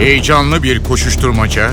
Heyecanlı 0.00 0.62
bir 0.62 0.84
koşuşturmaca, 0.84 1.70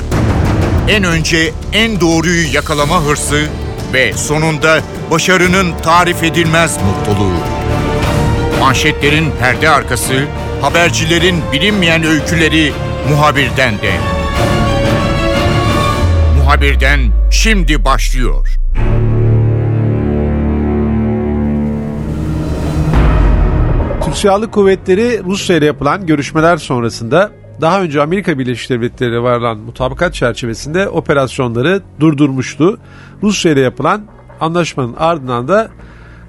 en 0.88 1.04
önce 1.04 1.54
en 1.74 2.02
doğruyu 2.02 2.54
yakalama 2.54 3.04
hırsı 3.04 3.48
ve 3.94 4.14
sonunda 4.14 4.80
başarının 5.12 5.74
tarif 5.84 6.24
edilmez 6.24 6.78
mutluluğu. 6.78 7.38
Manşetlerin 8.60 9.32
perde 9.40 9.70
arkası, 9.70 10.26
habercilerin 10.62 11.42
bilinmeyen 11.54 12.04
öyküleri 12.04 12.74
muhabirden 13.10 13.74
de. 13.78 13.92
Muhabirden 16.38 17.00
şimdi 17.32 17.86
başlıyor. 17.86 18.48
Türk 24.06 24.18
Silahlı 24.18 24.52
Kuvvetleri 24.52 25.24
Rusya 25.24 25.56
ile 25.56 25.66
yapılan 25.66 26.06
görüşmeler 26.06 26.58
sonrasında 26.58 27.32
daha 27.62 27.82
önce 27.82 28.02
Amerika 28.02 28.40
Birleşik 28.40 28.70
Devletleri 28.70 29.24
varılan 29.24 29.58
mutabakat 29.58 30.14
çerçevesinde 30.14 30.90
operasyonları 30.90 31.82
durdurmuştu. 32.00 32.80
Rusya 33.24 33.52
ile 33.52 33.60
yapılan 33.60 34.02
anlaşmanın 34.40 34.96
ardından 34.98 35.48
da 35.48 35.70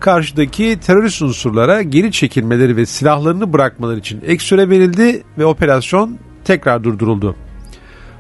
karşıdaki 0.01 0.81
terörist 0.81 1.23
unsurlara 1.23 1.83
geri 1.83 2.13
çekilmeleri 2.13 2.77
ve 2.77 2.87
silahlarını 2.87 3.53
bırakmaları 3.53 3.99
için 3.99 4.21
ek 4.27 4.45
süre 4.45 4.71
verildi 4.71 5.23
ve 5.39 5.45
operasyon 5.45 6.19
tekrar 6.45 6.85
durduruldu. 6.85 7.37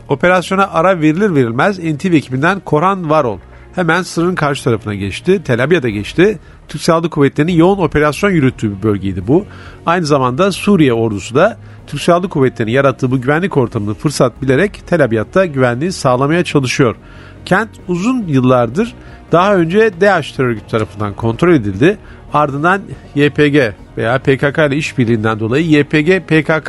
Operasyona 0.09 0.69
ara 0.73 1.01
verilir 1.01 1.35
verilmez 1.35 1.79
NTV 1.79 2.13
ekibinden 2.13 2.61
Koran 2.61 3.11
Varol 3.11 3.39
hemen 3.75 4.03
sınırın 4.03 4.35
karşı 4.35 4.65
tarafına 4.65 4.95
geçti. 4.95 5.43
Tel 5.45 5.65
Abyad'a 5.65 5.89
geçti. 5.89 6.39
Türk 6.69 6.83
Silahlı 6.83 7.11
Kuvvetleri'nin 7.11 7.53
yoğun 7.53 7.79
operasyon 7.79 8.31
yürüttüğü 8.31 8.77
bir 8.77 8.83
bölgeydi 8.83 9.27
bu. 9.29 9.47
Aynı 9.87 10.07
zamanda 10.07 10.53
Suriye 10.53 10.93
ordusu 10.93 11.35
da 11.35 11.59
Türk 11.89 12.01
Silahlı 12.01 12.29
Kuvvetleri'nin 12.29 12.75
yarattığı 12.75 13.11
bu 13.11 13.21
güvenlik 13.21 13.57
ortamını 13.57 13.95
fırsat 13.95 14.43
bilerek 14.43 14.83
Tel 14.87 15.05
Abyad'da 15.05 15.47
güvenliği 15.47 15.93
sağlamaya 15.93 16.45
çalışıyor. 16.45 16.97
Kent 17.45 17.69
uzun 17.89 18.25
yıllardır 18.27 18.95
daha 19.33 19.57
önce 19.57 19.91
DAEŞ 20.01 20.33
terör 20.33 20.49
örgütü 20.49 20.67
tarafından 20.67 21.15
kontrol 21.15 21.55
edildi. 21.55 21.99
Ardından 22.33 22.81
YPG 23.15 23.57
veya 23.97 24.19
PKK 24.19 24.59
ile 24.59 24.77
işbirliğinden 24.77 25.41
dolayı 25.41 25.67
YPG 25.67 26.21
PKK 26.27 26.67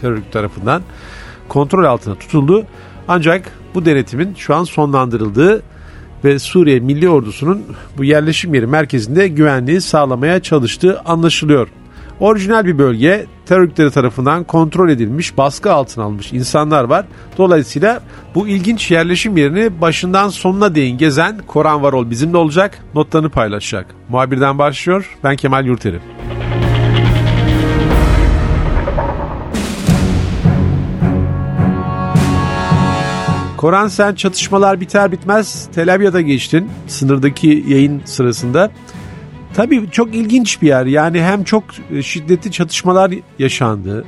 terör 0.00 0.12
örgütü 0.12 0.30
tarafından 0.30 0.82
kontrol 1.48 1.84
altına 1.84 2.14
tutuldu. 2.14 2.66
Ancak 3.08 3.52
bu 3.74 3.84
denetimin 3.84 4.34
şu 4.34 4.54
an 4.54 4.64
sonlandırıldığı 4.64 5.62
ve 6.24 6.38
Suriye 6.38 6.80
Milli 6.80 7.08
Ordusu'nun 7.08 7.62
bu 7.98 8.04
yerleşim 8.04 8.54
yeri 8.54 8.66
merkezinde 8.66 9.28
güvenliği 9.28 9.80
sağlamaya 9.80 10.42
çalıştığı 10.42 11.00
anlaşılıyor. 11.00 11.68
Orijinal 12.22 12.64
bir 12.64 12.78
bölge 12.78 13.26
terör 13.46 13.60
örgütleri 13.60 13.90
tarafından 13.90 14.44
kontrol 14.44 14.88
edilmiş, 14.88 15.38
baskı 15.38 15.72
altına 15.72 16.04
alınmış 16.04 16.32
insanlar 16.32 16.84
var. 16.84 17.06
Dolayısıyla 17.38 18.00
bu 18.34 18.48
ilginç 18.48 18.90
yerleşim 18.90 19.36
yerini 19.36 19.80
başından 19.80 20.28
sonuna 20.28 20.74
değin 20.74 20.98
gezen 20.98 21.38
Koran 21.46 21.82
Varol 21.82 22.10
bizimle 22.10 22.36
olacak, 22.36 22.78
notlarını 22.94 23.30
paylaşacak. 23.30 23.86
Muhabirden 24.08 24.58
başlıyor, 24.58 25.16
ben 25.24 25.36
Kemal 25.36 25.66
Yurteri. 25.66 26.00
Koran 33.56 33.88
sen 33.88 34.14
çatışmalar 34.14 34.80
biter 34.80 35.12
bitmez 35.12 35.68
Tel 35.74 35.94
Abyad'a 35.94 36.20
geçtin 36.20 36.70
sınırdaki 36.86 37.64
yayın 37.68 38.02
sırasında. 38.04 38.70
Tabii 39.54 39.90
çok 39.90 40.14
ilginç 40.14 40.62
bir 40.62 40.66
yer 40.66 40.86
yani 40.86 41.22
hem 41.22 41.44
çok 41.44 41.64
şiddetli 42.02 42.50
çatışmalar 42.50 43.12
yaşandı. 43.38 44.04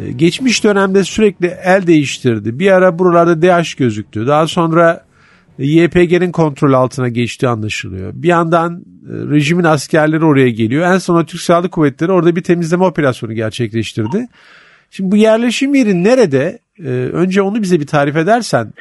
Ee, 0.00 0.12
geçmiş 0.12 0.64
dönemde 0.64 1.04
sürekli 1.04 1.46
el 1.46 1.86
değiştirdi. 1.86 2.58
Bir 2.58 2.70
ara 2.70 2.98
buralarda 2.98 3.42
DH 3.42 3.76
gözüktü. 3.76 4.26
Daha 4.26 4.46
sonra 4.46 5.04
YPG'nin 5.58 6.32
kontrol 6.32 6.72
altına 6.72 7.08
geçtiği 7.08 7.48
anlaşılıyor. 7.48 8.12
Bir 8.14 8.28
yandan 8.28 8.74
e, 8.74 9.12
rejimin 9.30 9.64
askerleri 9.64 10.24
oraya 10.24 10.50
geliyor. 10.50 10.92
En 10.94 10.98
son 10.98 11.24
Türk 11.24 11.40
Silahlı 11.40 11.70
Kuvvetleri 11.70 12.12
orada 12.12 12.36
bir 12.36 12.42
temizleme 12.42 12.84
operasyonu 12.84 13.32
gerçekleştirdi. 13.32 14.28
Şimdi 14.90 15.10
bu 15.10 15.16
yerleşim 15.16 15.74
yeri 15.74 16.04
nerede? 16.04 16.58
Önce 17.12 17.42
onu 17.42 17.62
bize 17.62 17.80
bir 17.80 17.86
tarif 17.86 18.16
edersen. 18.16 18.72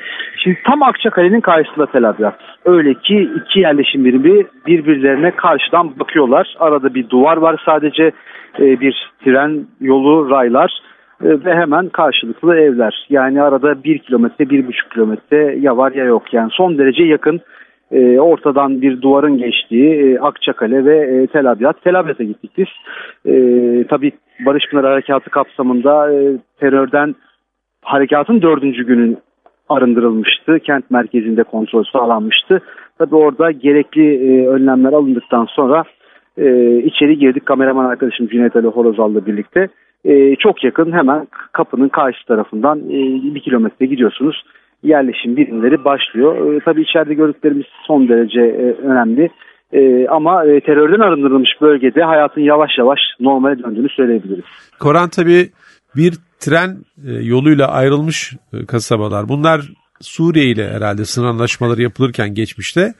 Şimdi 0.44 0.58
tam 0.66 0.84
Akçakale'nin 0.84 1.42
karşısında 1.42 1.86
Tel 1.86 2.10
Aviv. 2.10 2.32
Öyle 2.66 2.94
ki 2.94 3.30
iki 3.36 3.60
yerleşim 3.60 4.06
birimi 4.06 4.46
birbirlerine 4.68 5.32
karşıdan 5.32 6.00
bakıyorlar. 6.00 6.56
Arada 6.60 6.94
bir 6.94 7.10
duvar 7.10 7.38
var 7.38 7.62
sadece 7.66 8.12
e, 8.60 8.80
bir 8.80 9.12
tren 9.24 9.66
yolu, 9.82 10.30
raylar 10.30 10.82
e, 11.24 11.28
ve 11.46 11.56
hemen 11.56 11.90
karşılıklı 11.90 12.56
evler. 12.56 13.06
Yani 13.10 13.42
arada 13.42 13.84
bir 13.84 14.00
kilometre, 14.00 14.50
bir 14.50 14.68
buçuk 14.68 14.92
kilometre 14.92 15.56
ya 15.60 15.78
var 15.78 15.92
ya 15.92 16.06
yok. 16.06 16.34
Yani 16.34 16.50
son 16.52 16.78
derece 16.78 17.04
yakın 17.04 17.42
e, 17.92 18.20
ortadan 18.20 18.82
bir 18.82 19.02
duvarın 19.02 19.38
geçtiği 19.38 20.22
Akçakale 20.22 20.86
ve 20.86 20.98
e, 20.98 21.28
Tel 21.28 21.52
Abyad. 21.52 21.74
Tel 21.84 22.00
Abyad'a 22.00 22.24
gittik 22.24 22.52
biz. 22.58 22.68
E, 23.26 23.34
tabii 23.88 24.12
Barış 24.46 24.70
Pınar 24.70 24.86
Harekatı 24.86 25.30
kapsamında 25.30 26.12
terörden 26.60 27.16
harekatın 27.82 28.42
dördüncü 28.42 28.86
günün 28.86 29.18
arındırılmıştı. 29.74 30.60
Kent 30.60 30.92
merkezinde 30.92 31.44
kontrol 31.44 31.84
sağlanmıştı. 31.84 32.62
Tabii 32.98 33.16
orada 33.16 33.52
gerekli 33.52 34.16
e, 34.16 34.48
önlemler 34.48 34.94
alındıktan 34.94 35.46
sonra 35.46 35.84
e, 36.38 36.78
içeri 36.78 37.18
girdik. 37.18 37.46
Kameraman 37.46 37.86
arkadaşım 37.86 38.28
Cüneyt 38.28 38.56
Ali 38.56 38.68
Horozal'la 38.68 39.26
birlikte. 39.26 39.68
E, 40.06 40.36
çok 40.36 40.64
yakın 40.64 40.92
hemen 40.92 41.28
kapının 41.52 41.90
karşı 41.90 42.26
tarafından 42.26 42.80
e, 42.80 43.34
bir 43.36 43.42
kilometre 43.42 43.86
gidiyorsunuz. 43.86 44.44
Yerleşim 44.84 45.38
birimleri 45.38 45.86
başlıyor. 45.86 46.54
E, 46.54 46.60
tabii 46.60 46.82
içeride 46.82 47.14
gördüklerimiz 47.14 47.66
son 47.88 48.08
derece 48.08 48.42
e, 48.42 48.88
önemli. 48.88 49.30
E, 49.74 50.08
ama 50.08 50.46
e, 50.46 50.60
terörden 50.60 51.00
arındırılmış 51.00 51.50
bölgede 51.62 52.04
hayatın 52.04 52.42
yavaş 52.42 52.72
yavaş 52.78 53.00
normale 53.20 53.64
döndüğünü 53.64 53.90
söyleyebiliriz. 53.90 54.46
Koran 54.80 55.10
tabii 55.10 55.50
bir 55.96 56.14
tren 56.46 56.78
e, 57.08 57.12
yoluyla 57.12 57.68
ayrılmış 57.68 58.34
e, 58.54 58.66
kasabalar. 58.66 59.30
Bunlar 59.30 59.62
Suriye 60.02 60.46
ile 60.46 60.70
herhalde 60.70 61.06
sınır 61.06 61.28
anlaşmaları 61.28 61.82
yapılırken 61.82 62.34
geçmişte 62.34 62.94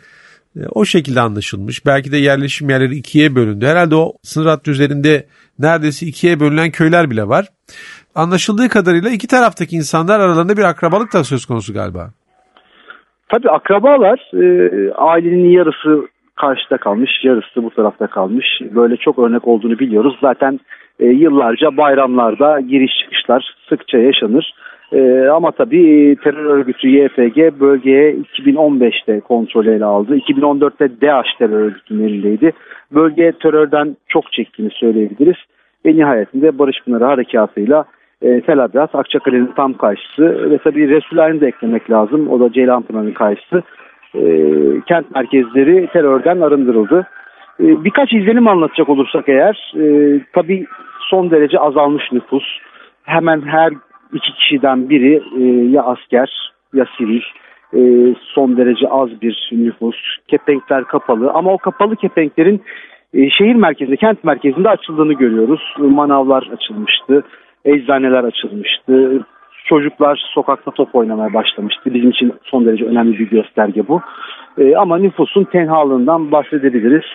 e, 0.56 0.60
o 0.72 0.86
şekilde 0.86 1.22
anlaşılmış. 1.22 1.86
Belki 1.86 2.12
de 2.12 2.18
yerleşim 2.18 2.70
yerleri 2.70 2.96
ikiye 2.96 3.36
bölündü. 3.36 3.66
Herhalde 3.66 3.96
o 3.96 4.14
sınır 4.22 4.46
hattı 4.46 4.72
üzerinde 4.72 5.26
neredeyse 5.60 6.06
ikiye 6.06 6.40
bölünen 6.40 6.72
köyler 6.72 7.10
bile 7.10 7.28
var. 7.28 7.48
Anlaşıldığı 8.16 8.70
kadarıyla 8.70 9.10
iki 9.10 9.28
taraftaki 9.28 9.76
insanlar 9.76 10.20
aralarında 10.20 10.58
bir 10.58 10.64
akrabalık 10.64 11.14
da 11.14 11.24
söz 11.24 11.46
konusu 11.46 11.74
galiba. 11.74 12.12
Tabii 13.30 13.50
akrabalar 13.50 14.20
e, 14.34 14.44
ailenin 14.94 15.50
yarısı 15.50 16.08
karşıda 16.36 16.78
kalmış, 16.78 17.12
yarısı 17.24 17.64
bu 17.64 17.70
tarafta 17.70 18.08
kalmış. 18.08 18.46
Böyle 18.62 18.98
çok 18.98 19.20
örnek 19.20 19.48
olduğunu 19.48 19.80
biliyoruz. 19.80 20.18
Zaten 20.22 20.60
e, 21.00 21.06
yıllarca 21.06 21.78
bayramlarda 21.78 22.60
giriş 22.60 22.98
çıkışlar 22.98 23.56
sıkça 23.70 23.98
yaşanır. 23.98 24.54
E, 24.92 25.28
ama 25.28 25.52
tabii 25.52 26.10
e, 26.10 26.16
terör 26.16 26.46
örgütü 26.46 26.88
YPG 26.88 27.60
bölgeye 27.60 28.16
2015'te 28.16 29.20
kontrol 29.20 29.66
ele 29.66 29.86
aldı. 29.86 30.18
2014'te 30.18 31.02
DAEŞ 31.02 31.28
terör 31.40 31.60
örgütünün 31.60 32.08
elindeydi. 32.08 32.52
Bölge 32.92 33.32
terörden 33.32 33.98
çok 34.08 34.32
çektiğini 34.32 34.72
söyleyebiliriz. 34.72 35.38
Ve 35.86 35.96
nihayetinde 35.96 36.60
Barış 36.60 36.82
Pınarı 36.86 37.04
harekatıyla 37.04 37.86
e, 38.22 38.42
Tel 38.42 38.64
Abyad, 38.64 38.90
Akçakale'nin 38.94 39.52
tam 39.56 39.74
karşısı 39.74 40.52
ve 40.52 40.58
tabii 40.58 40.90
Resulayn'ı 40.90 41.42
da 41.42 41.48
eklemek 41.48 41.92
lazım. 41.92 42.30
O 42.30 42.40
da 42.40 42.54
Ceylanpınar'ın 42.54 43.12
karşısı. 43.12 43.64
E, 44.16 44.24
kent 44.88 45.16
merkezleri 45.16 45.88
terörden 45.94 46.42
arındırıldı. 46.42 47.08
E, 47.60 47.84
birkaç 47.84 48.14
izlenim 48.14 48.48
anlatacak 48.48 48.90
olursak 48.90 49.30
eğer, 49.30 49.74
e, 49.80 50.20
tabii 50.34 50.66
son 51.10 51.32
derece 51.32 51.60
azalmış 51.60 52.12
nüfus. 52.12 52.44
Hemen 53.04 53.42
her 53.42 53.74
iki 54.14 54.34
kişiden 54.34 54.90
biri 54.90 55.24
e, 55.40 55.70
ya 55.70 55.84
asker 55.84 56.52
ya 56.74 56.86
sivil. 56.98 57.22
E, 57.74 58.14
son 58.34 58.58
derece 58.58 58.88
az 58.88 59.22
bir 59.22 59.50
nüfus. 59.52 59.96
Kepenkler 60.28 60.84
kapalı 60.84 61.32
ama 61.32 61.54
o 61.54 61.58
kapalı 61.58 61.96
kepenklerin 61.96 62.62
e, 63.14 63.30
şehir 63.30 63.56
merkezinde, 63.56 63.98
kent 63.98 64.24
merkezinde 64.24 64.70
açıldığını 64.70 65.14
görüyoruz. 65.14 65.62
Manavlar 65.78 66.50
açılmıştı, 66.54 67.24
eczaneler 67.66 68.24
açılmıştı. 68.24 69.26
Çocuklar 69.66 70.22
sokakta 70.34 70.72
top 70.72 70.96
oynamaya 70.96 71.34
başlamıştı. 71.34 71.94
Bizim 71.94 72.10
için 72.10 72.34
son 72.44 72.66
derece 72.66 72.86
önemli 72.86 73.20
bir 73.20 73.30
gösterge 73.30 73.88
bu. 73.88 74.02
E, 74.58 74.76
ama 74.76 74.98
nüfusun 74.98 75.44
tenhalığından 75.44 76.32
bahsedebiliriz. 76.32 77.06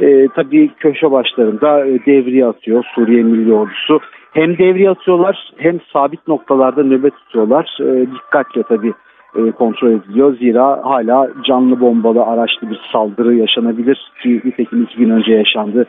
E, 0.00 0.28
tabii 0.28 0.70
köşe 0.78 1.10
başlarında 1.10 1.86
e, 1.86 2.06
devriye 2.06 2.46
atıyor 2.46 2.84
Suriye 2.94 3.22
Milli 3.22 3.52
Ordusu. 3.52 4.00
Hem 4.32 4.58
devriye 4.58 4.90
atıyorlar 4.90 5.52
hem 5.56 5.80
sabit 5.92 6.28
noktalarda 6.28 6.82
nöbet 6.82 7.16
tutuyorlar. 7.16 7.78
E, 7.80 8.06
dikkatle 8.12 8.62
tabii 8.62 8.92
e, 9.36 9.50
kontrol 9.50 9.90
ediliyor. 9.90 10.36
Zira 10.36 10.80
hala 10.84 11.28
canlı 11.46 11.80
bombalı 11.80 12.22
araçlı 12.22 12.70
bir 12.70 12.80
saldırı 12.92 13.34
yaşanabilir 13.34 14.12
ki 14.22 14.40
nitekim 14.44 14.82
iki 14.82 14.96
gün 14.96 15.10
önce 15.10 15.32
yaşandı. 15.32 15.86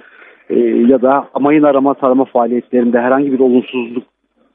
E, 0.49 0.59
ya 0.59 1.01
da 1.01 1.27
mayın 1.39 1.63
arama 1.63 1.93
tarama 1.93 2.25
faaliyetlerinde 2.25 2.99
herhangi 2.99 3.31
bir 3.31 3.39
olumsuzluk 3.39 4.03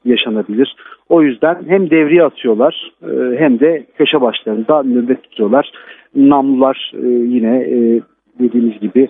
yaşanabilir. 0.05 0.75
O 1.09 1.21
yüzden 1.21 1.57
hem 1.67 1.89
devriye 1.89 2.23
atıyorlar 2.23 2.91
e, 3.03 3.37
hem 3.37 3.59
de 3.59 3.85
köşe 3.97 4.21
başlarında 4.21 4.83
nöbet 4.83 5.23
tutuyorlar. 5.23 5.71
Namlular 6.15 6.91
e, 6.93 7.07
yine 7.07 7.57
e, 7.57 8.01
dediğimiz 8.39 8.79
gibi 8.79 9.07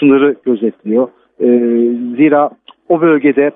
sınırı 0.00 0.36
gözetliyor. 0.44 1.08
Zira 2.16 2.50
o 2.88 3.00
bölgede 3.00 3.50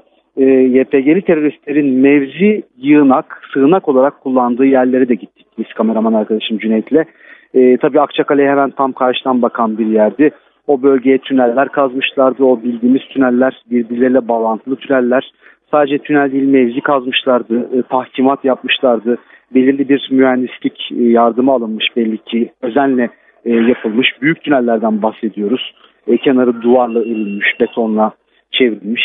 YPG'li 0.76 1.22
teröristlerin 1.22 1.94
mevzi 1.94 2.62
yığınak, 2.78 3.42
sığınak 3.54 3.88
olarak 3.88 4.20
kullandığı 4.20 4.64
yerlere 4.64 5.08
de 5.08 5.14
gittik 5.14 5.46
biz 5.58 5.66
kameraman 5.74 6.12
arkadaşım 6.12 6.58
Cüneyt'le. 6.58 7.06
E, 7.54 7.76
tabii 7.76 8.00
Akçakale 8.00 8.48
hemen 8.48 8.70
tam 8.70 8.92
karşıdan 8.92 9.42
bakan 9.42 9.78
bir 9.78 9.86
yerdi. 9.86 10.30
O 10.66 10.82
bölgeye 10.82 11.18
tüneller 11.18 11.68
kazmışlardı. 11.68 12.44
O 12.44 12.62
bildiğimiz 12.62 13.02
tüneller 13.02 13.62
birbirleriyle 13.70 14.28
bağlantılı 14.28 14.76
tüneller. 14.76 15.30
Sadece 15.70 15.98
tünel 15.98 16.32
değil 16.32 16.48
mevzi 16.48 16.80
kazmışlardı. 16.80 17.78
E, 17.78 17.82
tahkimat 17.82 18.44
yapmışlardı. 18.44 19.18
Belirli 19.54 19.88
bir 19.88 20.08
mühendislik 20.10 20.92
e, 20.92 21.02
yardımı 21.02 21.52
alınmış 21.52 21.84
belli 21.96 22.18
ki 22.18 22.50
özenle 22.62 23.10
e, 23.44 23.50
yapılmış. 23.52 24.08
Büyük 24.22 24.42
tünellerden 24.42 25.02
bahsediyoruz. 25.02 25.74
E, 26.06 26.16
kenarı 26.16 26.62
duvarla 26.62 26.98
örülmüş, 26.98 27.46
betonla 27.60 28.12
çevrilmiş. 28.50 29.02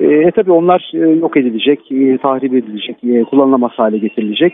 E, 0.00 0.04
e 0.04 0.30
tabii 0.30 0.52
onlar 0.52 0.90
yok 1.20 1.36
edilecek, 1.36 1.92
e, 1.92 2.18
tahrip 2.18 2.54
edilecek, 2.54 2.96
kullanılamaz 3.30 3.72
hale 3.76 3.98
getirilecek. 3.98 4.52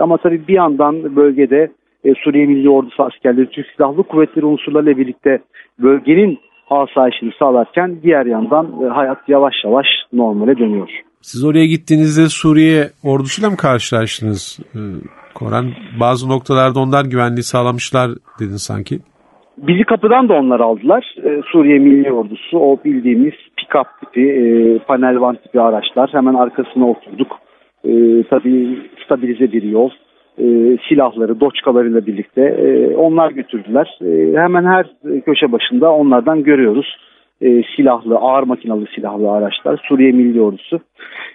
Ama 0.00 0.16
tabii 0.16 0.48
bir 0.48 0.54
yandan 0.54 1.16
bölgede 1.16 1.70
Suriye 2.18 2.46
Milli 2.46 2.70
Ordusu 2.70 3.02
askerleri, 3.02 3.46
Türk 3.46 3.66
Silahlı 3.66 4.02
Kuvvetleri 4.02 4.46
unsurlarıyla 4.46 4.98
birlikte 4.98 5.38
bölgenin 5.78 6.38
asayişini 6.70 7.32
sağlarken 7.38 8.02
diğer 8.02 8.26
yandan 8.26 8.66
e, 8.84 8.88
hayat 8.88 9.28
yavaş 9.28 9.54
yavaş 9.64 9.86
normale 10.12 10.58
dönüyor. 10.58 10.88
Siz 11.22 11.44
oraya 11.44 11.66
gittiğinizde 11.66 12.28
Suriye 12.28 12.90
ordusuyla 13.04 13.50
mı 13.50 13.56
karşılaştınız? 13.56 14.60
Ee, 14.74 14.78
Koran 15.34 15.66
bazı 16.00 16.28
noktalarda 16.28 16.80
onlar 16.80 17.04
güvenliği 17.04 17.42
sağlamışlar 17.42 18.10
dedin 18.40 18.56
sanki. 18.68 18.98
Bizi 19.56 19.84
kapıdan 19.84 20.28
da 20.28 20.34
onlar 20.34 20.60
aldılar. 20.60 21.14
Ee, 21.24 21.40
Suriye 21.52 21.78
Milli 21.78 22.12
Ordusu 22.12 22.58
o 22.58 22.78
bildiğimiz 22.84 23.34
pick-up 23.58 23.86
tipi, 24.00 24.20
e, 24.20 24.44
panel 24.78 25.20
van 25.20 25.36
tipi 25.36 25.60
araçlar. 25.60 26.10
Hemen 26.12 26.34
arkasına 26.34 26.90
oturduk. 26.90 27.38
E, 27.84 27.92
tabii 28.30 28.78
stabilize 29.04 29.52
bir 29.52 29.62
yol. 29.62 29.90
E, 30.38 30.78
silahları, 30.88 31.40
doçkalarıyla 31.40 32.06
birlikte 32.06 32.42
e, 32.42 32.96
onlar 32.96 33.30
götürdüler. 33.30 33.98
E, 34.02 34.40
hemen 34.40 34.64
her 34.64 34.86
köşe 35.24 35.52
başında 35.52 35.92
onlardan 35.92 36.42
görüyoruz. 36.42 36.96
E, 37.42 37.62
silahlı, 37.76 38.16
ağır 38.16 38.42
makinalı 38.42 38.86
silahlı 38.94 39.30
araçlar. 39.30 39.80
Suriye 39.88 40.12
Milli 40.12 40.40
Ordusu. 40.40 40.80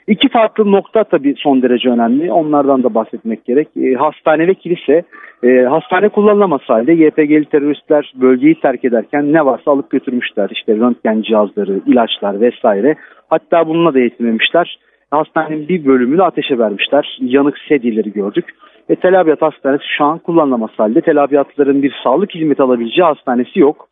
İki 0.08 0.30
farklı 0.30 0.72
nokta 0.72 1.04
tabii 1.04 1.36
son 1.38 1.62
derece 1.62 1.90
önemli. 1.90 2.32
Onlardan 2.32 2.84
da 2.84 2.94
bahsetmek 2.94 3.46
gerek. 3.46 3.68
E, 3.78 3.94
hastane 3.94 4.48
ve 4.48 4.54
kilise. 4.54 5.04
E, 5.44 5.62
hastane 5.62 6.10
kullanılamaz 6.10 6.62
halde 6.68 6.94
YPG'li 6.94 7.46
teröristler 7.46 8.14
bölgeyi 8.16 8.60
terk 8.60 8.86
ederken 8.86 9.34
ne 9.34 9.46
varsa 9.46 9.72
alıp 9.72 9.90
götürmüşler. 9.90 10.50
İşte 10.52 10.76
röntgen 10.76 11.22
cihazları, 11.22 11.80
ilaçlar 11.88 12.42
vesaire. 12.42 12.96
Hatta 13.30 13.68
bununla 13.68 13.94
da 13.94 14.00
yetinmemişler. 14.00 14.78
Hastanenin 15.12 15.68
bir 15.68 15.86
bölümünü 15.86 16.24
ateşe 16.24 16.60
vermişler. 16.60 17.18
Yanık 17.22 17.58
sedyeleri 17.68 18.14
gördük. 18.14 18.46
Ve 18.90 18.96
Tel 18.96 19.20
Abyad 19.20 19.42
Hastanesi 19.42 19.84
şu 19.98 20.06
an 20.06 20.18
kullanılamaz 20.18 20.70
halde. 20.78 21.02
Tel 21.02 21.24
Abyadlıların 21.24 21.84
bir 21.84 21.96
sağlık 22.04 22.36
hizmeti 22.36 22.64
alabileceği 22.64 23.06
hastanesi 23.06 23.60
yok. 23.60 23.88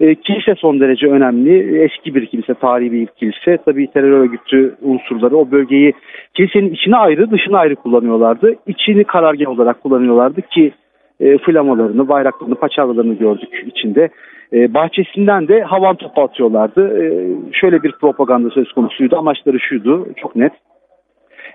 E, 0.00 0.14
kilise 0.14 0.54
son 0.54 0.80
derece 0.80 1.06
önemli. 1.06 1.82
Eski 1.84 2.14
bir 2.14 2.26
kilise, 2.26 2.54
tarihi 2.54 2.92
bir 2.92 3.06
kilise. 3.06 3.58
Tabii 3.64 3.90
terör 3.90 4.10
örgütü 4.10 4.74
unsurları 4.82 5.36
o 5.36 5.50
bölgeyi 5.50 5.92
kilisenin 6.34 6.74
içine 6.74 6.96
ayrı, 6.96 7.30
dışına 7.30 7.58
ayrı 7.58 7.76
kullanıyorlardı. 7.76 8.54
İçini 8.66 9.04
karargah 9.04 9.48
olarak 9.48 9.82
kullanıyorlardı 9.82 10.42
ki 10.42 10.72
e, 11.20 11.38
flamalarını, 11.38 12.08
bayraklarını, 12.08 12.54
paçavralarını 12.54 13.14
gördük 13.14 13.64
içinde. 13.66 14.08
E, 14.52 14.74
bahçesinden 14.74 15.48
de 15.48 15.62
havan 15.62 15.96
topu 15.96 16.22
atıyorlardı. 16.22 17.02
E, 17.02 17.06
şöyle 17.52 17.82
bir 17.82 17.92
propaganda 17.92 18.50
söz 18.50 18.72
konusuydu. 18.72 19.16
Amaçları 19.16 19.60
şuydu, 19.60 20.06
çok 20.16 20.36
net. 20.36 20.52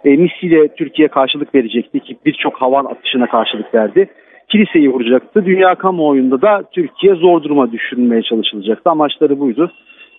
E, 0.06 0.10
Misli 0.10 0.70
Türkiye 0.78 1.08
karşılık 1.08 1.56
verecekti 1.56 2.00
ki 2.00 2.18
birçok 2.26 2.62
havan 2.62 2.86
atışına 2.86 3.28
karşılık 3.28 3.74
verdi 3.74 4.10
kiliseyi 4.54 4.90
vuracaktı. 4.90 5.46
Dünya 5.46 5.76
kamuoyunda 5.76 6.42
da 6.42 6.64
Türkiye 6.72 7.16
zor 7.16 7.44
duruma 7.44 7.72
düşürülmeye 7.72 8.22
çalışılacaktı. 8.22 8.90
Amaçları 8.90 9.40
buydu. 9.40 9.72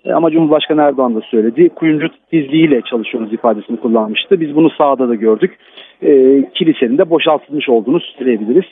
E, 0.05 0.13
ama 0.13 0.31
Cumhurbaşkanı 0.31 0.83
Erdoğan 0.83 1.15
da 1.15 1.21
söyledi. 1.21 1.69
Kuyumcu 1.69 2.09
tizliğiyle 2.31 2.81
çalışıyoruz 2.81 3.33
ifadesini 3.33 3.77
kullanmıştı. 3.77 4.41
Biz 4.41 4.57
bunu 4.57 4.71
sahada 4.71 5.09
da 5.09 5.15
gördük. 5.15 5.57
E, 6.03 6.43
kilisenin 6.55 6.99
de 6.99 7.11
boşaltılmış 7.11 7.69
olduğunu 7.69 8.01
söyleyebiliriz. 8.01 8.65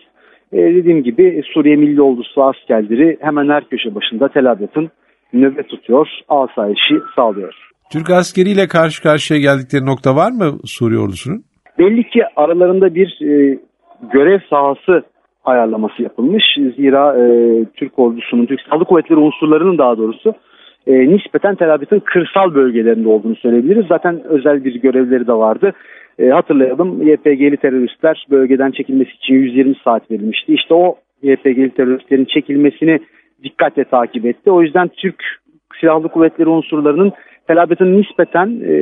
E, 0.53 0.57
dediğim 0.57 1.03
gibi 1.03 1.43
Suriye 1.55 1.77
Milli 1.77 2.03
Ordusu 2.03 2.43
askerleri 2.43 3.19
hemen 3.21 3.49
her 3.49 3.65
köşe 3.65 3.95
başında 3.95 4.29
Tel 4.29 4.51
Abyad'ın 4.51 4.91
nöbet 5.33 5.69
tutuyor, 5.69 6.09
asayişi 6.29 6.95
sağlıyor. 7.17 7.72
Türk 7.91 8.11
askeriyle 8.11 8.69
karşı 8.69 9.03
karşıya 9.03 9.41
geldikleri 9.41 9.87
nokta 9.87 10.17
var 10.17 10.31
mı 10.31 10.59
Suriye 10.65 11.01
ordusunun? 11.01 11.45
Belli 11.79 12.09
ki 12.09 12.23
aralarında 12.37 12.95
bir 12.95 13.19
e, 13.23 13.59
görev 14.13 14.41
sahası 14.51 15.03
ayarlaması 15.45 16.03
yapılmış. 16.03 16.45
Zira 16.77 17.19
e, 17.19 17.25
Türk 17.77 17.99
ordusunun, 17.99 18.47
Türk 18.47 18.61
Silahlı 18.61 18.85
Kuvvetleri 18.85 19.19
unsurlarının 19.19 19.79
daha 19.79 19.99
doğrusu 19.99 20.35
e, 20.87 20.93
nispeten 20.93 21.55
Tel 21.55 21.75
Aviv'in 21.75 22.01
kırsal 22.01 22.55
bölgelerinde 22.55 23.09
olduğunu 23.09 23.37
söyleyebiliriz. 23.37 23.87
Zaten 23.89 24.23
özel 24.25 24.65
bir 24.65 24.75
görevleri 24.75 25.27
de 25.27 25.33
vardı. 25.33 25.73
E, 26.19 26.29
hatırlayalım 26.29 27.03
YPG'li 27.03 27.57
teröristler 27.57 28.27
bölgeden 28.31 28.71
çekilmesi 28.71 29.11
için 29.11 29.35
120 29.35 29.75
saat 29.85 30.11
verilmişti. 30.11 30.55
İşte 30.55 30.75
o 30.75 30.97
YPG'li 31.23 31.71
teröristlerin 31.71 32.25
çekilmesini 32.25 33.01
dikkatle 33.45 33.85
takip 33.85 34.27
etti. 34.27 34.51
O 34.51 34.63
yüzden 34.63 34.89
Türk 34.89 35.25
Silahlı 35.81 36.09
Kuvvetleri 36.09 36.49
unsurlarının 36.49 37.13
Tel 37.53 37.63
Aviv'in 37.63 38.03
nispeten 38.03 38.61
e, 38.65 38.75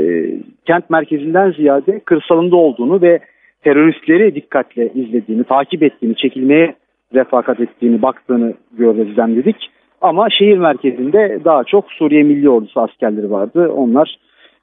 kent 0.67 0.91
merkezinden 0.91 1.53
ziyade 1.53 2.01
kırsalında 2.01 2.57
olduğunu 2.57 3.03
ve 3.03 3.19
teröristleri 3.65 4.35
dikkatle 4.35 4.89
izlediğini, 4.95 5.45
takip 5.45 5.83
ettiğini, 5.83 6.17
çekilmeye 6.17 6.75
refakat 7.15 7.61
ettiğini, 7.61 8.03
baktığını 8.03 8.55
gözlemledik. 8.73 9.57
Ama 10.01 10.29
şehir 10.39 10.59
merkezinde 10.59 11.41
daha 11.45 11.65
çok 11.65 11.93
Suriye 11.93 12.23
Milli 12.23 12.51
Ordusu 12.51 12.81
askerleri 12.81 13.31
vardı. 13.31 13.69
Onlar 13.69 14.17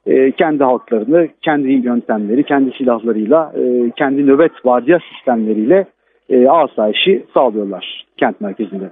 e, 0.05 0.31
kendi 0.31 0.63
halklarını, 0.63 1.27
kendi 1.41 1.71
yöntemleri, 1.71 2.43
kendi 2.43 2.71
silahlarıyla, 2.77 3.53
e, 3.55 3.91
kendi 3.97 4.27
nöbet 4.27 4.51
vardiya 4.65 4.99
sistemleriyle 5.13 5.85
e, 6.29 6.47
asayişi 6.47 7.25
sağlıyorlar 7.33 8.05
kent 8.17 8.41
merkezinde. 8.41 8.89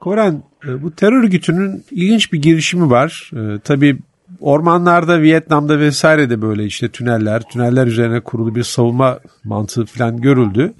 Koran, 0.00 0.34
e, 0.68 0.82
bu 0.82 0.90
terör 0.90 1.24
örgütünün 1.24 1.70
ilginç 1.90 2.32
bir 2.32 2.42
girişimi 2.42 2.90
var. 2.90 3.30
E, 3.34 3.40
tabii 3.64 3.96
Ormanlarda, 4.40 5.22
Vietnam'da 5.22 5.78
vesaire 5.78 6.30
de 6.30 6.42
böyle 6.42 6.64
işte 6.64 6.88
tüneller, 6.88 7.42
tüneller 7.42 7.86
üzerine 7.86 8.20
kurulu 8.20 8.54
bir 8.54 8.62
savunma 8.62 9.18
mantığı 9.44 9.84
falan 9.84 10.20
görüldü. 10.20 10.72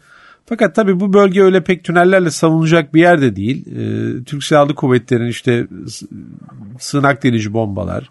Fakat 0.46 0.74
tabii 0.74 1.00
bu 1.00 1.12
bölge 1.12 1.42
öyle 1.42 1.64
pek 1.64 1.84
tünellerle 1.84 2.30
savunulacak 2.30 2.94
bir 2.94 3.00
yer 3.00 3.20
de 3.20 3.36
değil. 3.36 3.66
Ee, 3.66 4.24
Türk 4.24 4.44
Silahlı 4.44 4.74
Kuvvetleri'nin 4.74 5.28
işte 5.28 5.66
sığınak 6.78 7.22
delici 7.22 7.52
bombalar, 7.52 8.10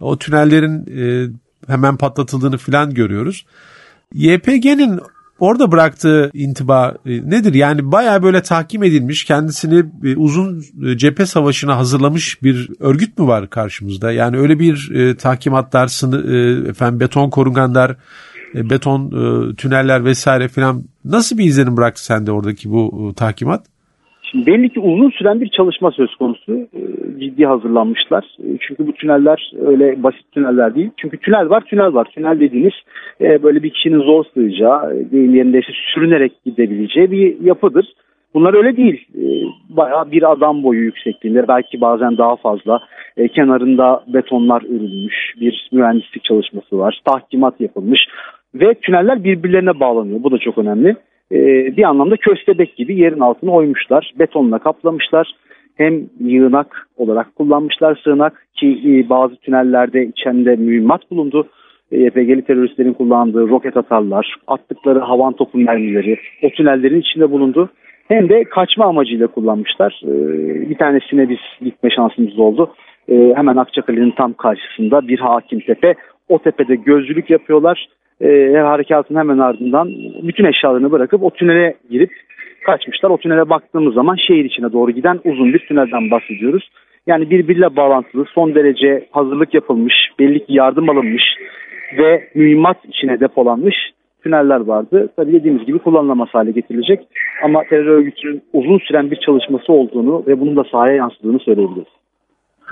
o 0.00 0.18
tünellerin 0.18 0.86
e, 0.98 1.30
hemen 1.66 1.96
patlatıldığını 1.96 2.58
falan 2.58 2.94
görüyoruz. 2.94 3.46
YPG'nin 4.14 5.00
orada 5.38 5.72
bıraktığı 5.72 6.30
intiba 6.34 6.94
e, 7.06 7.10
nedir? 7.10 7.54
Yani 7.54 7.92
baya 7.92 8.22
böyle 8.22 8.42
tahkim 8.42 8.82
edilmiş, 8.82 9.24
kendisini 9.24 9.84
e, 10.04 10.16
uzun 10.16 10.64
e, 10.86 10.96
cephe 10.96 11.26
savaşına 11.26 11.76
hazırlamış 11.76 12.42
bir 12.42 12.70
örgüt 12.80 13.18
mü 13.18 13.26
var 13.26 13.50
karşımızda? 13.50 14.12
Yani 14.12 14.38
öyle 14.38 14.58
bir 14.58 14.90
e, 14.94 15.16
tahkimatlar, 15.16 15.86
sını, 15.86 16.16
efendim 16.68 17.00
beton 17.00 17.30
korunganlar, 17.30 17.96
beton 18.54 19.10
tüneller 19.54 20.04
vesaire 20.04 20.48
filan 20.48 20.84
nasıl 21.04 21.38
bir 21.38 21.44
izlenim 21.44 21.76
bıraktı 21.76 22.04
sende 22.04 22.32
oradaki 22.32 22.70
bu 22.70 23.10
e, 23.10 23.14
tahkimat? 23.14 23.73
Şimdi 24.34 24.46
belli 24.46 24.68
ki 24.68 24.80
uzun 24.80 25.10
süren 25.10 25.40
bir 25.40 25.48
çalışma 25.48 25.90
söz 25.90 26.14
konusu. 26.14 26.52
E, 26.52 26.80
ciddi 27.20 27.46
hazırlanmışlar. 27.46 28.24
E, 28.38 28.58
çünkü 28.60 28.86
bu 28.86 28.92
tüneller 28.92 29.52
öyle 29.66 30.02
basit 30.02 30.32
tüneller 30.32 30.74
değil. 30.74 30.90
Çünkü 30.96 31.18
tünel 31.18 31.50
var, 31.50 31.60
tünel 31.60 31.94
var. 31.94 32.04
Tünel 32.04 32.40
dediğiniz 32.40 32.72
e, 33.20 33.42
böyle 33.42 33.62
bir 33.62 33.70
kişinin 33.70 34.00
zor 34.00 34.24
sığacağı, 34.34 35.10
deyim 35.12 35.34
yerinde 35.34 35.58
işte 35.58 35.72
sürünerek 35.94 36.32
gidebileceği 36.44 37.10
bir 37.10 37.40
yapıdır. 37.40 37.92
Bunlar 38.34 38.54
öyle 38.54 38.76
değil. 38.76 39.06
Bayağı 39.68 40.10
bir 40.10 40.32
adam 40.32 40.62
boyu 40.62 40.80
yüksekliğinde 40.80 41.48
belki 41.48 41.80
bazen 41.80 42.18
daha 42.18 42.36
fazla. 42.36 42.80
Kenarında 43.34 44.04
betonlar 44.06 44.62
örülmüş. 44.62 45.34
Bir 45.40 45.68
mühendislik 45.72 46.24
çalışması 46.24 46.78
var. 46.78 47.00
Tahkimat 47.04 47.60
yapılmış. 47.60 48.00
Ve 48.54 48.74
tüneller 48.74 49.24
birbirlerine 49.24 49.80
bağlanıyor. 49.80 50.22
Bu 50.22 50.30
da 50.30 50.38
çok 50.38 50.58
önemli. 50.58 50.96
Ee, 51.32 51.76
bir 51.76 51.82
anlamda 51.82 52.16
köstebek 52.16 52.76
gibi 52.76 53.00
yerin 53.00 53.20
altını 53.20 53.52
oymuşlar. 53.52 54.12
Betonla 54.18 54.58
kaplamışlar. 54.58 55.32
Hem 55.74 56.02
yığınak 56.20 56.88
olarak 56.96 57.36
kullanmışlar 57.36 58.00
sığınak 58.04 58.46
ki 58.54 58.80
e, 58.86 59.08
bazı 59.08 59.36
tünellerde 59.36 60.04
içinde 60.04 60.56
mühimmat 60.56 61.10
bulundu. 61.10 61.48
YPG'li 61.90 62.42
teröristlerin 62.42 62.92
kullandığı 62.92 63.48
roket 63.48 63.76
atarlar, 63.76 64.36
attıkları 64.46 64.98
havan 64.98 65.32
topu 65.32 65.58
mermileri 65.58 66.16
o 66.42 66.50
tünellerin 66.50 67.00
içinde 67.00 67.30
bulundu. 67.30 67.70
Hem 68.08 68.28
de 68.28 68.44
kaçma 68.44 68.84
amacıyla 68.84 69.26
kullanmışlar. 69.26 70.00
E, 70.04 70.10
bir 70.70 70.78
tanesine 70.78 71.28
biz 71.28 71.38
gitme 71.60 71.90
şansımız 71.90 72.38
oldu. 72.38 72.72
E, 73.08 73.32
hemen 73.36 73.56
Akçakale'nin 73.56 74.10
tam 74.10 74.32
karşısında 74.32 75.08
bir 75.08 75.18
hakim 75.18 75.60
tepe. 75.60 75.94
O 76.28 76.38
tepede 76.38 76.74
gözcülük 76.74 77.30
yapıyorlar. 77.30 77.86
E, 78.20 78.58
harekatın 78.58 79.16
hemen 79.16 79.38
ardından 79.38 79.88
bütün 80.22 80.44
eşyalarını 80.44 80.92
bırakıp 80.92 81.22
o 81.22 81.30
tünele 81.30 81.74
girip 81.90 82.10
kaçmışlar. 82.66 83.10
O 83.10 83.18
tünele 83.18 83.48
baktığımız 83.48 83.94
zaman 83.94 84.16
şehir 84.26 84.44
içine 84.44 84.72
doğru 84.72 84.90
giden 84.90 85.20
uzun 85.24 85.52
bir 85.52 85.58
tünelden 85.58 86.10
bahsediyoruz. 86.10 86.70
Yani 87.06 87.30
birbiriyle 87.30 87.76
bağlantılı, 87.76 88.24
son 88.34 88.54
derece 88.54 89.08
hazırlık 89.10 89.54
yapılmış, 89.54 89.94
belli 90.18 90.46
ki 90.46 90.52
yardım 90.52 90.90
alınmış 90.90 91.22
ve 91.98 92.28
mühimmat 92.34 92.76
içine 92.84 93.20
depolanmış 93.20 93.74
tüneller 94.22 94.60
vardı. 94.60 95.08
Tabii 95.16 95.32
dediğimiz 95.32 95.66
gibi 95.66 95.78
kullanılamaz 95.78 96.28
hale 96.32 96.50
getirilecek. 96.50 97.00
Ama 97.44 97.62
terör 97.70 97.86
örgütünün 97.86 98.42
uzun 98.52 98.78
süren 98.78 99.10
bir 99.10 99.18
çalışması 99.26 99.72
olduğunu 99.72 100.24
ve 100.26 100.40
bunun 100.40 100.56
da 100.56 100.64
sahaya 100.72 100.94
yansıdığını 100.94 101.38
söyleyebiliriz. 101.38 101.92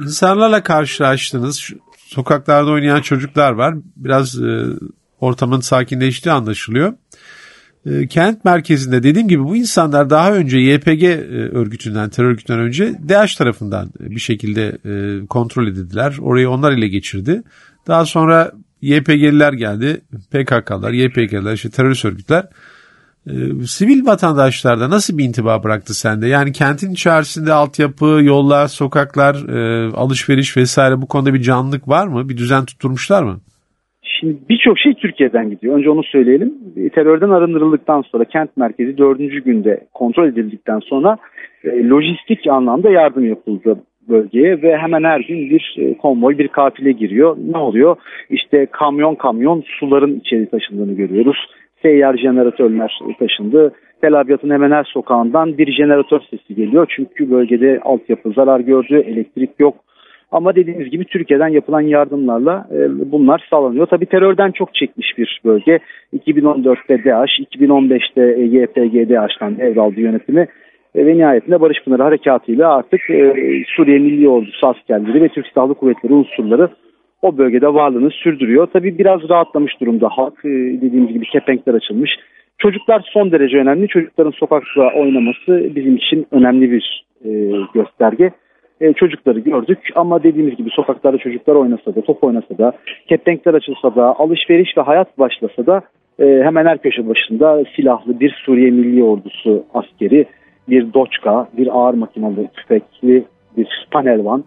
İnsanlarla 0.00 0.62
karşılaştınız. 0.62 1.74
Sokaklarda 1.96 2.70
oynayan 2.70 3.00
çocuklar 3.00 3.52
var. 3.52 3.74
Biraz 3.96 4.42
e, 4.42 4.50
ortamın 5.22 5.60
sakinleştiği 5.60 6.32
anlaşılıyor. 6.32 6.94
E, 7.86 8.06
kent 8.06 8.44
merkezinde 8.44 9.02
dediğim 9.02 9.28
gibi 9.28 9.44
bu 9.44 9.56
insanlar 9.56 10.10
daha 10.10 10.32
önce 10.32 10.58
YPG 10.58 11.02
e, 11.02 11.16
örgütünden, 11.48 12.10
terör 12.10 12.28
örgütünden 12.28 12.60
önce 12.60 12.94
DH 13.08 13.36
tarafından 13.38 13.92
bir 14.00 14.20
şekilde 14.20 14.78
e, 14.84 15.26
kontrol 15.26 15.66
edildiler. 15.66 16.16
Orayı 16.20 16.50
onlar 16.50 16.72
ile 16.72 16.88
geçirdi. 16.88 17.42
Daha 17.86 18.04
sonra 18.04 18.52
YPG'liler 18.80 19.52
geldi, 19.52 20.00
PKK'lar, 20.30 20.92
YPG'liler, 20.92 21.52
işte 21.52 21.70
terörist 21.70 22.04
örgütler. 22.04 22.48
E, 23.26 23.32
sivil 23.66 24.06
vatandaşlarda 24.06 24.90
nasıl 24.90 25.18
bir 25.18 25.24
intiba 25.24 25.62
bıraktı 25.64 25.94
sende? 25.94 26.26
Yani 26.26 26.52
kentin 26.52 26.90
içerisinde 26.90 27.52
altyapı, 27.52 28.20
yollar, 28.22 28.68
sokaklar, 28.68 29.34
e, 29.34 29.92
alışveriş 29.92 30.56
vesaire 30.56 31.02
bu 31.02 31.06
konuda 31.08 31.34
bir 31.34 31.42
canlılık 31.42 31.88
var 31.88 32.06
mı? 32.06 32.28
Bir 32.28 32.36
düzen 32.36 32.64
tutturmuşlar 32.64 33.22
mı? 33.22 33.40
Şimdi 34.22 34.36
birçok 34.48 34.78
şey 34.78 34.94
Türkiye'den 34.94 35.50
gidiyor. 35.50 35.78
Önce 35.78 35.90
onu 35.90 36.02
söyleyelim. 36.02 36.54
Terörden 36.94 37.30
arındırıldıktan 37.30 38.02
sonra 38.02 38.24
kent 38.24 38.56
merkezi 38.56 38.98
dördüncü 38.98 39.44
günde 39.44 39.80
kontrol 39.94 40.28
edildikten 40.28 40.78
sonra 40.78 41.16
e, 41.64 41.88
lojistik 41.88 42.46
anlamda 42.46 42.90
yardım 42.90 43.28
yapıldı 43.28 43.78
bölgeye 44.08 44.62
ve 44.62 44.76
hemen 44.76 45.04
her 45.04 45.20
gün 45.20 45.50
bir 45.50 45.76
e, 45.78 45.94
konvoy, 45.94 46.38
bir 46.38 46.48
kafile 46.48 46.92
giriyor. 46.92 47.36
Ne 47.52 47.56
oluyor? 47.56 47.96
İşte 48.30 48.66
kamyon 48.66 49.14
kamyon 49.14 49.64
suların 49.66 50.20
içeri 50.20 50.50
taşındığını 50.50 50.92
görüyoruz. 50.92 51.36
Seyyar 51.82 52.16
jeneratörler 52.16 52.98
taşındı. 53.18 53.72
Tel 54.00 54.20
Abyad'ın 54.20 54.50
hemen 54.50 54.70
her 54.70 54.84
sokağından 54.84 55.58
bir 55.58 55.72
jeneratör 55.72 56.20
sesi 56.30 56.54
geliyor. 56.54 56.86
Çünkü 56.96 57.30
bölgede 57.30 57.80
altyapı 57.84 58.30
zarar 58.30 58.60
gördü, 58.60 59.02
elektrik 59.06 59.50
yok. 59.58 59.74
Ama 60.32 60.56
dediğimiz 60.56 60.90
gibi 60.90 61.04
Türkiye'den 61.04 61.48
yapılan 61.48 61.80
yardımlarla 61.80 62.66
e, 62.74 63.10
bunlar 63.12 63.46
sağlanıyor. 63.50 63.86
Tabii 63.86 64.06
terörden 64.06 64.50
çok 64.50 64.74
çekmiş 64.74 65.18
bir 65.18 65.40
bölge. 65.44 65.78
2014'te 66.16 67.04
DAEŞ, 67.04 67.30
2015'te 67.30 68.22
e, 68.22 68.42
YPG 68.42 69.10
DAEŞ'ten 69.10 69.58
devraldı 69.58 70.00
yönetimi. 70.00 70.48
E, 70.94 71.06
ve 71.06 71.18
nihayetinde 71.18 71.60
Barış 71.60 71.84
Pınarı 71.84 72.02
Harekatı'yla 72.02 72.74
artık 72.74 73.10
e, 73.10 73.34
Suriye 73.76 73.98
Milli 73.98 74.28
Ordusu 74.28 74.66
askerleri 74.66 75.22
ve 75.22 75.28
Türk 75.28 75.46
Silahlı 75.46 75.74
Kuvvetleri 75.74 76.12
unsurları 76.12 76.68
o 77.22 77.38
bölgede 77.38 77.74
varlığını 77.74 78.10
sürdürüyor. 78.10 78.68
Tabii 78.72 78.98
biraz 78.98 79.28
rahatlamış 79.28 79.80
durumda 79.80 80.08
halk. 80.08 80.44
E, 80.44 80.48
dediğimiz 80.80 81.12
gibi 81.12 81.24
kepenkler 81.24 81.74
açılmış. 81.74 82.10
Çocuklar 82.58 83.10
son 83.12 83.32
derece 83.32 83.56
önemli. 83.58 83.88
Çocukların 83.88 84.30
sokakta 84.30 84.90
oynaması 84.96 85.70
bizim 85.76 85.96
için 85.96 86.26
önemli 86.30 86.70
bir 86.70 87.04
e, 87.24 87.30
gösterge. 87.74 88.30
E, 88.82 88.92
çocukları 88.92 89.40
gördük 89.40 89.78
ama 89.94 90.22
dediğimiz 90.22 90.56
gibi 90.56 90.70
sokaklarda 90.70 91.18
çocuklar 91.18 91.54
oynasa 91.54 91.94
da, 91.94 92.00
top 92.00 92.24
oynasa 92.24 92.58
da, 92.58 92.72
kepenkler 93.08 93.54
açılsa 93.54 93.94
da, 93.94 94.18
alışveriş 94.18 94.76
ve 94.78 94.80
hayat 94.80 95.18
başlasa 95.18 95.66
da 95.66 95.82
e, 96.18 96.42
hemen 96.44 96.66
her 96.66 96.78
köşe 96.78 97.08
başında 97.08 97.64
silahlı 97.76 98.20
bir 98.20 98.42
Suriye 98.46 98.70
Milli 98.70 99.04
Ordusu 99.04 99.64
askeri, 99.74 100.26
bir 100.68 100.94
doçka, 100.94 101.48
bir 101.56 101.78
ağır 101.78 101.94
makinalı 101.94 102.46
tüfekli 102.54 103.24
bir 103.56 103.86
panelvan 103.90 104.44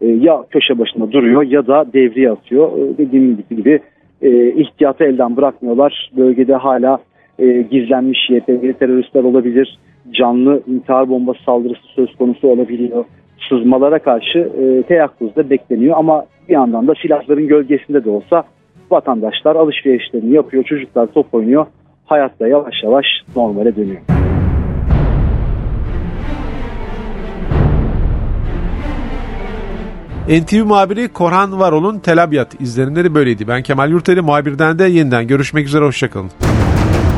e, 0.00 0.06
ya 0.06 0.44
köşe 0.50 0.78
başında 0.78 1.12
duruyor 1.12 1.42
ya 1.42 1.66
da 1.66 1.92
devriye 1.92 2.30
atıyor. 2.30 2.78
E, 2.78 2.98
dediğim 2.98 3.44
gibi 3.50 3.80
e, 4.22 4.52
ihtiyatı 4.52 5.04
elden 5.04 5.36
bırakmıyorlar. 5.36 6.10
Bölgede 6.16 6.54
hala 6.54 6.98
gizlenmiş 7.70 8.30
YPG 8.30 8.78
teröristler 8.78 9.24
olabilir. 9.24 9.78
Canlı 10.10 10.62
intihar 10.66 11.08
bombası 11.08 11.42
saldırısı 11.42 11.86
söz 11.94 12.16
konusu 12.16 12.48
olabiliyor. 12.48 13.04
Sızmalara 13.48 13.98
karşı 13.98 14.38
e, 14.38 14.82
teyakkuzda 14.82 15.50
bekleniyor 15.50 15.96
ama 15.96 16.24
bir 16.48 16.54
yandan 16.54 16.88
da 16.88 16.94
silahların 17.02 17.48
gölgesinde 17.48 18.04
de 18.04 18.10
olsa 18.10 18.42
vatandaşlar 18.90 19.56
alışverişlerini 19.56 20.34
yapıyor. 20.34 20.64
Çocuklar 20.64 21.06
top 21.06 21.34
oynuyor. 21.34 21.66
Hayat 22.06 22.40
da 22.40 22.48
yavaş 22.48 22.74
yavaş 22.82 23.06
normale 23.36 23.76
dönüyor. 23.76 24.00
NTV 30.28 30.64
muhabiri 30.64 31.08
Korhan 31.08 31.60
Varol'un 31.60 31.98
Tel 31.98 32.22
Abyad 32.22 32.52
izlenimleri 32.60 33.14
böyleydi. 33.14 33.48
Ben 33.48 33.62
Kemal 33.62 33.90
Yurteli 33.90 34.20
muhabirden 34.20 34.78
de 34.78 34.84
yeniden 34.84 35.26
görüşmek 35.26 35.66
üzere 35.66 35.84
hoşçakalın. 35.84 36.30